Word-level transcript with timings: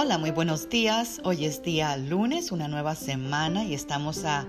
Hola, 0.00 0.16
muy 0.16 0.30
buenos 0.30 0.68
días. 0.68 1.20
Hoy 1.24 1.44
es 1.44 1.64
día 1.64 1.96
lunes, 1.96 2.52
una 2.52 2.68
nueva 2.68 2.94
semana 2.94 3.64
y 3.64 3.74
estamos 3.74 4.24
a 4.24 4.46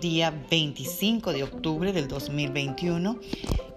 día 0.00 0.34
25 0.50 1.32
de 1.32 1.44
octubre 1.44 1.92
del 1.92 2.08
2021 2.08 3.16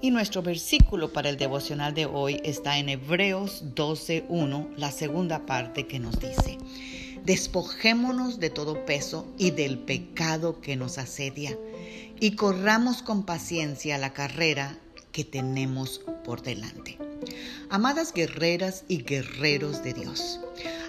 y 0.01 0.10
nuestro 0.10 0.41
versículo 0.41 1.13
para 1.13 1.29
el 1.29 1.37
devocional 1.37 1.94
de 1.94 2.07
hoy 2.07 2.41
está 2.44 2.79
en 2.79 2.89
Hebreos 2.89 3.65
12.1, 3.76 4.78
la 4.78 4.91
segunda 4.91 5.46
parte 5.46 5.85
que 5.85 5.99
nos 5.99 6.19
dice, 6.19 6.57
despojémonos 7.24 8.40
de 8.40 8.49
todo 8.49 8.83
peso 8.87 9.28
y 9.37 9.51
del 9.51 9.78
pecado 9.78 10.60
que 10.60 10.76
nos 10.76 10.97
asedia 10.97 11.56
y 12.19 12.31
corramos 12.31 13.03
con 13.03 13.28
paciencia 13.28 13.99
la 13.99 14.12
carrera 14.12 14.79
que 15.12 15.24
tenemos 15.24 16.02
por 16.23 16.41
delante. 16.41 16.97
Amadas 17.69 18.11
guerreras 18.11 18.85
y 18.87 19.03
guerreros 19.03 19.83
de 19.83 19.93
Dios, 19.93 20.39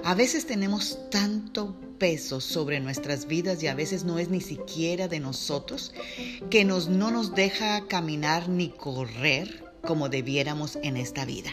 a 0.07 0.15
veces 0.15 0.47
tenemos 0.47 1.11
tanto 1.11 1.75
peso 1.99 2.41
sobre 2.41 2.79
nuestras 2.79 3.27
vidas 3.27 3.61
y 3.65 3.67
a 3.67 3.75
veces 3.75 4.05
no 4.05 4.21
es 4.21 4.29
ni 4.29 4.41
siquiera 4.41 5.09
de 5.09 5.19
nosotros 5.19 5.93
que 6.49 6.65
nos, 6.65 6.89
no 6.89 7.11
nos 7.11 7.35
deja 7.35 7.89
caminar 7.89 8.49
ni 8.49 8.69
correr 8.69 9.65
como 9.83 10.09
debiéramos 10.09 10.79
en 10.85 10.97
esta 10.97 11.25
vida. 11.25 11.51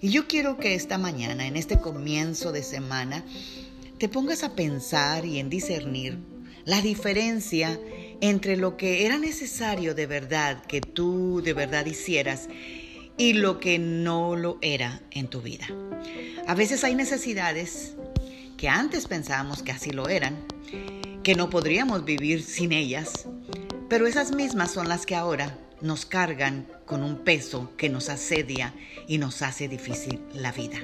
Y 0.00 0.10
yo 0.10 0.28
quiero 0.28 0.58
que 0.58 0.76
esta 0.76 0.96
mañana, 0.96 1.48
en 1.48 1.56
este 1.56 1.80
comienzo 1.80 2.52
de 2.52 2.62
semana, 2.62 3.24
te 3.98 4.08
pongas 4.08 4.44
a 4.44 4.54
pensar 4.54 5.26
y 5.26 5.40
en 5.40 5.50
discernir 5.50 6.18
la 6.64 6.82
diferencia 6.82 7.80
entre 8.20 8.56
lo 8.56 8.76
que 8.76 9.06
era 9.06 9.18
necesario 9.18 9.96
de 9.96 10.06
verdad 10.06 10.62
que 10.66 10.80
tú 10.80 11.42
de 11.42 11.52
verdad 11.52 11.84
hicieras 11.86 12.48
y 13.16 13.34
lo 13.34 13.60
que 13.60 13.78
no 13.78 14.36
lo 14.36 14.58
era 14.62 15.00
en 15.10 15.28
tu 15.28 15.40
vida. 15.40 15.66
A 16.46 16.54
veces 16.54 16.84
hay 16.84 16.94
necesidades 16.94 17.94
que 18.56 18.68
antes 18.68 19.06
pensábamos 19.06 19.62
que 19.62 19.72
así 19.72 19.90
lo 19.90 20.08
eran, 20.08 20.36
que 21.22 21.34
no 21.34 21.50
podríamos 21.50 22.04
vivir 22.04 22.42
sin 22.42 22.72
ellas, 22.72 23.26
pero 23.88 24.06
esas 24.06 24.32
mismas 24.32 24.72
son 24.72 24.88
las 24.88 25.06
que 25.06 25.14
ahora 25.14 25.58
nos 25.80 26.06
cargan 26.06 26.66
con 26.86 27.02
un 27.02 27.18
peso 27.18 27.72
que 27.76 27.88
nos 27.88 28.08
asedia 28.08 28.72
y 29.08 29.18
nos 29.18 29.42
hace 29.42 29.68
difícil 29.68 30.20
la 30.32 30.52
vida. 30.52 30.78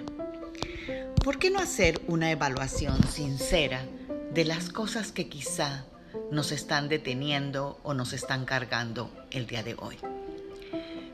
¿Por 1.22 1.38
qué 1.38 1.50
no 1.50 1.60
hacer 1.60 2.00
una 2.06 2.30
evaluación 2.30 3.02
sincera 3.06 3.84
de 4.32 4.44
las 4.44 4.70
cosas 4.70 5.12
que 5.12 5.28
quizá 5.28 5.84
nos 6.30 6.52
están 6.52 6.88
deteniendo 6.88 7.78
o 7.82 7.94
nos 7.94 8.12
están 8.12 8.44
cargando 8.44 9.10
el 9.30 9.46
día 9.46 9.62
de 9.62 9.74
hoy? 9.78 9.96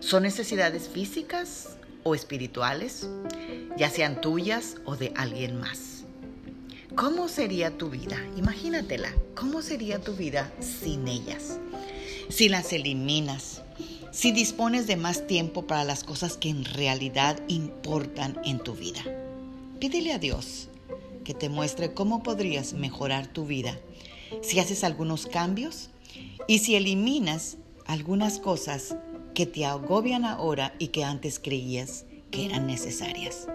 Son 0.01 0.23
necesidades 0.23 0.89
físicas 0.89 1.77
o 2.03 2.15
espirituales, 2.15 3.09
ya 3.77 3.91
sean 3.91 4.21
tuyas 4.21 4.77
o 4.85 4.97
de 4.97 5.13
alguien 5.17 5.59
más. 5.59 6.05
¿Cómo 6.95 7.29
sería 7.29 7.77
tu 7.77 7.91
vida? 7.91 8.17
Imagínatela. 8.37 9.13
¿Cómo 9.35 9.63
sería 9.63 9.99
tu 9.99 10.15
vida 10.15 10.53
sin 10.61 11.09
ellas? 11.09 11.59
Si 12.29 12.49
las 12.49 12.73
eliminas, 12.73 13.63
si 14.13 14.31
dispones 14.31 14.87
de 14.87 14.97
más 14.97 15.27
tiempo 15.27 15.67
para 15.67 15.83
las 15.83 16.05
cosas 16.05 16.37
que 16.37 16.51
en 16.51 16.65
realidad 16.65 17.41
importan 17.49 18.39
en 18.45 18.61
tu 18.61 18.75
vida. 18.75 19.03
Pídele 19.81 20.13
a 20.13 20.19
Dios 20.19 20.69
que 21.25 21.35
te 21.35 21.49
muestre 21.49 21.95
cómo 21.95 22.23
podrías 22.23 22.75
mejorar 22.75 23.27
tu 23.27 23.45
vida 23.45 23.77
si 24.43 24.61
haces 24.61 24.85
algunos 24.85 25.27
cambios 25.27 25.91
y 26.47 26.61
si 26.61 26.77
eliminas 26.77 27.57
algunas 27.87 28.39
cosas 28.39 28.95
que 29.35 29.47
te 29.47 29.67
agobian 29.67 30.25
ahora 30.25 30.75
y 30.79 30.89
que 30.89 31.03
antes 31.03 31.41
creías 31.41 32.07
que 32.31 32.47
eran 32.47 32.67
necesarias. 32.67 33.49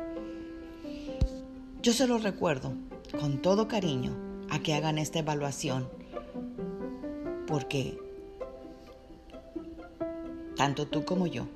Yo 1.81 1.93
se 1.93 2.05
lo 2.05 2.17
recuerdo 2.17 2.73
con 3.19 3.41
todo 3.41 3.69
cariño 3.69 4.13
a 4.49 4.59
que 4.59 4.73
hagan 4.73 4.97
esta 4.97 5.19
evaluación 5.19 5.87
porque 7.47 7.97
tanto 10.57 10.85
tú 10.85 11.05
como 11.05 11.25
yo 11.25 11.47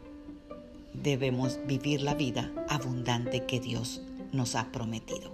debemos 0.94 1.60
vivir 1.68 2.02
la 2.02 2.16
vida 2.16 2.52
abundante 2.70 3.46
que 3.46 3.60
Dios 3.60 4.02
nos 4.32 4.56
ha 4.56 4.72
prometido. 4.72 5.34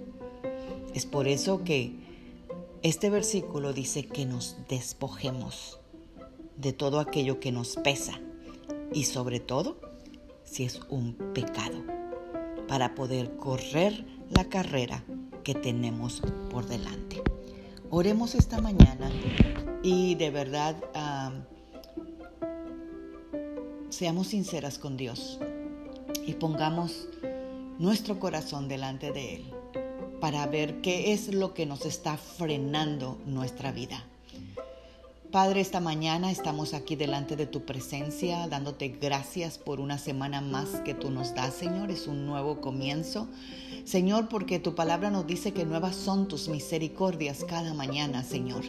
Es 0.96 1.06
por 1.06 1.28
eso 1.28 1.64
que 1.64 1.94
este 2.82 3.12
versículo 3.12 3.72
dice 3.72 4.08
que 4.08 4.26
nos 4.26 4.58
despojemos 4.68 5.80
de 6.58 6.74
todo 6.74 7.00
aquello 7.00 7.40
que 7.40 7.52
nos 7.52 7.76
pesa 7.76 8.20
y 8.94 9.04
sobre 9.04 9.40
todo 9.40 9.80
si 10.44 10.64
es 10.64 10.80
un 10.90 11.14
pecado, 11.34 11.84
para 12.68 12.96
poder 12.96 13.36
correr 13.38 14.06
la 14.30 14.46
carrera 14.46 15.04
que 15.44 15.54
tenemos 15.54 16.22
por 16.50 16.66
delante. 16.66 17.22
Oremos 17.90 18.36
esta 18.36 18.62
mañana 18.62 19.12
y 19.84 20.16
de 20.16 20.30
verdad 20.30 20.76
seamos 23.90 24.28
sinceras 24.28 24.78
con 24.78 24.98
Dios 24.98 25.40
y 26.26 26.34
pongamos 26.34 27.08
nuestro 27.80 28.20
corazón 28.20 28.68
delante 28.68 29.12
de 29.12 29.36
Él 29.36 29.54
para 30.20 30.46
ver 30.48 30.82
qué 30.82 31.14
es 31.14 31.34
lo 31.34 31.54
que 31.54 31.66
nos 31.66 31.86
está 31.86 32.18
frenando 32.18 33.18
nuestra 33.26 33.72
vida. 33.72 34.04
Padre, 35.32 35.62
esta 35.62 35.80
mañana 35.80 36.32
estamos 36.32 36.74
aquí 36.74 36.96
delante 36.96 37.36
de 37.36 37.46
tu 37.46 37.62
presencia, 37.62 38.48
dándote 38.48 38.88
gracias 38.88 39.60
por 39.60 39.80
una 39.80 40.00
semana 40.00 40.42
más 40.42 40.82
que 40.84 40.96
tú 40.96 41.12
nos 41.12 41.36
das, 41.36 41.54
Señor. 41.54 41.92
Es 41.92 42.08
un 42.08 42.26
nuevo 42.26 42.62
comienzo. 42.62 43.28
Señor, 43.86 44.28
porque 44.28 44.58
tu 44.58 44.74
palabra 44.74 45.12
nos 45.12 45.28
dice 45.28 45.54
que 45.54 45.66
nuevas 45.66 45.96
son 45.96 46.28
tus 46.28 46.50
misericordias 46.50 47.46
cada 47.48 47.76
mañana, 47.76 48.24
Señor. 48.24 48.64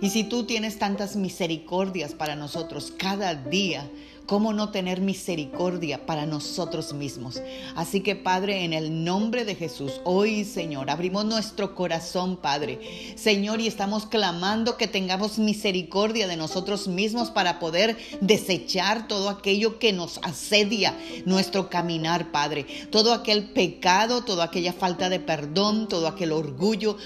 Y 0.00 0.10
si 0.10 0.24
tú 0.24 0.46
tienes 0.46 0.80
tantas 0.80 1.14
misericordias 1.14 2.12
para 2.12 2.34
nosotros 2.34 2.92
cada 2.96 3.36
día, 3.36 3.88
¿Cómo 4.30 4.52
no 4.52 4.70
tener 4.70 5.00
misericordia 5.00 6.06
para 6.06 6.24
nosotros 6.24 6.92
mismos? 6.92 7.42
Así 7.74 8.00
que 8.00 8.14
Padre, 8.14 8.62
en 8.62 8.72
el 8.72 9.02
nombre 9.02 9.44
de 9.44 9.56
Jesús, 9.56 10.00
hoy 10.04 10.44
Señor, 10.44 10.88
abrimos 10.88 11.24
nuestro 11.24 11.74
corazón, 11.74 12.36
Padre. 12.36 12.78
Señor, 13.16 13.60
y 13.60 13.66
estamos 13.66 14.06
clamando 14.06 14.76
que 14.76 14.86
tengamos 14.86 15.40
misericordia 15.40 16.28
de 16.28 16.36
nosotros 16.36 16.86
mismos 16.86 17.32
para 17.32 17.58
poder 17.58 17.96
desechar 18.20 19.08
todo 19.08 19.30
aquello 19.30 19.80
que 19.80 19.92
nos 19.92 20.18
asedia 20.18 20.96
nuestro 21.24 21.68
caminar, 21.68 22.30
Padre. 22.30 22.66
Todo 22.92 23.12
aquel 23.12 23.50
pecado, 23.50 24.22
toda 24.22 24.44
aquella 24.44 24.72
falta 24.72 25.08
de 25.08 25.18
perdón, 25.18 25.88
todo 25.88 26.06
aquel 26.06 26.30
orgullo, 26.30 26.96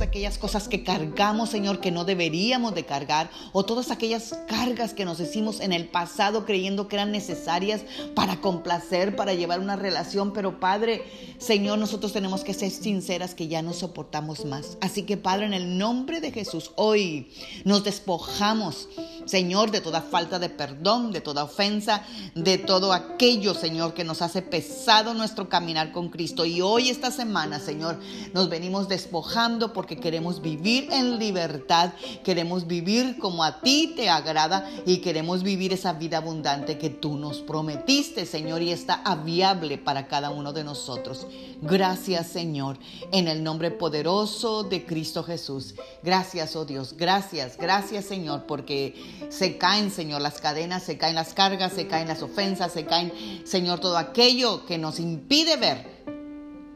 aquellas 0.00 0.38
cosas 0.38 0.68
que 0.68 0.82
cargamos, 0.82 1.50
Señor, 1.50 1.80
que 1.80 1.90
no 1.90 2.04
deberíamos 2.04 2.74
de 2.74 2.84
cargar, 2.84 3.30
o 3.52 3.64
todas 3.64 3.90
aquellas 3.90 4.34
cargas 4.48 4.94
que 4.94 5.04
nos 5.04 5.20
hicimos 5.20 5.60
en 5.60 5.72
el 5.72 5.88
pasado 5.88 6.44
creyendo 6.44 6.88
que 6.88 6.96
eran 6.96 7.12
necesarias 7.12 7.82
para 8.14 8.40
complacer, 8.40 9.16
para 9.16 9.34
llevar 9.34 9.60
una 9.60 9.76
relación. 9.76 10.32
Pero 10.32 10.60
Padre, 10.60 11.04
Señor, 11.38 11.78
nosotros 11.78 12.12
tenemos 12.12 12.44
que 12.44 12.54
ser 12.54 12.70
sinceras 12.70 13.34
que 13.34 13.48
ya 13.48 13.62
no 13.62 13.72
soportamos 13.72 14.44
más. 14.44 14.76
Así 14.80 15.02
que 15.02 15.16
Padre, 15.16 15.46
en 15.46 15.54
el 15.54 15.78
nombre 15.78 16.20
de 16.20 16.32
Jesús, 16.32 16.72
hoy 16.76 17.30
nos 17.64 17.84
despojamos, 17.84 18.88
Señor, 19.24 19.70
de 19.70 19.80
toda 19.80 20.02
falta 20.02 20.38
de 20.38 20.48
perdón, 20.48 21.12
de 21.12 21.20
toda 21.20 21.44
ofensa, 21.44 22.04
de 22.34 22.58
todo 22.58 22.92
aquello, 22.92 23.54
Señor, 23.54 23.94
que 23.94 24.04
nos 24.04 24.22
hace 24.22 24.42
pesado 24.42 25.14
nuestro 25.14 25.48
caminar 25.48 25.92
con 25.92 26.08
Cristo. 26.08 26.44
Y 26.44 26.60
hoy, 26.60 26.90
esta 26.90 27.10
semana, 27.10 27.60
Señor, 27.60 27.98
nos 28.32 28.48
venimos 28.48 28.88
despojando 28.88 29.72
porque 29.86 30.00
queremos 30.00 30.42
vivir 30.42 30.88
en 30.90 31.16
libertad, 31.16 31.92
queremos 32.24 32.66
vivir 32.66 33.18
como 33.18 33.44
a 33.44 33.60
ti 33.60 33.92
te 33.94 34.08
agrada 34.08 34.68
y 34.84 34.96
queremos 34.96 35.44
vivir 35.44 35.72
esa 35.72 35.92
vida 35.92 36.16
abundante 36.16 36.76
que 36.76 36.90
tú 36.90 37.16
nos 37.16 37.38
prometiste, 37.38 38.26
Señor, 38.26 38.62
y 38.62 38.72
está 38.72 38.94
aviable 39.04 39.78
para 39.78 40.08
cada 40.08 40.30
uno 40.30 40.52
de 40.52 40.64
nosotros. 40.64 41.28
Gracias, 41.62 42.26
Señor, 42.26 42.80
en 43.12 43.28
el 43.28 43.44
nombre 43.44 43.70
poderoso 43.70 44.64
de 44.64 44.84
Cristo 44.84 45.22
Jesús. 45.22 45.76
Gracias, 46.02 46.56
oh 46.56 46.64
Dios, 46.64 46.96
gracias, 46.96 47.56
gracias, 47.56 48.06
Señor, 48.06 48.46
porque 48.48 49.28
se 49.28 49.56
caen, 49.56 49.92
Señor, 49.92 50.20
las 50.20 50.40
cadenas, 50.40 50.82
se 50.82 50.98
caen 50.98 51.14
las 51.14 51.32
cargas, 51.32 51.74
se 51.74 51.86
caen 51.86 52.08
las 52.08 52.22
ofensas, 52.22 52.72
se 52.72 52.86
caen, 52.86 53.12
Señor, 53.44 53.78
todo 53.78 53.98
aquello 53.98 54.66
que 54.66 54.78
nos 54.78 54.98
impide 54.98 55.56
ver 55.56 55.95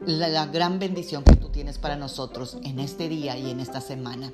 la, 0.05 0.45
gran 0.47 0.79
bendición 0.79 1.23
que 1.23 1.35
tú 1.35 1.49
tienes 1.49 1.77
para 1.77 1.95
nosotros 1.95 2.57
en 2.63 2.79
este 2.79 3.09
día 3.09 3.37
y 3.37 3.49
en 3.49 3.59
esta 3.59 3.81
semana. 3.81 4.31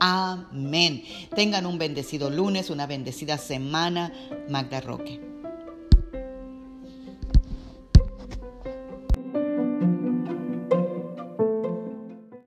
Amén. 0.00 1.04
Tengan 1.34 1.66
un 1.66 1.78
bendecido 1.78 2.30
lunes, 2.30 2.70
una 2.70 2.86
bendecida 2.86 3.38
semana. 3.38 4.12
Magda 4.48 4.80
Roque. 4.80 5.33